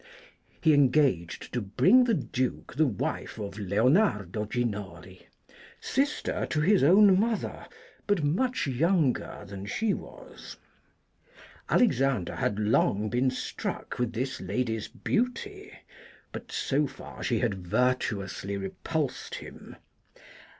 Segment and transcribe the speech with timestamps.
[0.61, 5.27] He engaged to bring the Duke the wife of Leonardo Ginori
[5.79, 7.67] sister to his own mother,
[8.07, 10.57] but much younger than she was.
[11.69, 15.71] Alexander had long been struck with this lady's beauty,
[16.31, 19.75] but so far she had virtuously repulsed him.